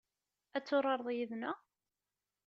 Ad 0.57 0.63
turareḍ 0.67 1.07
yid-neɣ? 1.15 1.57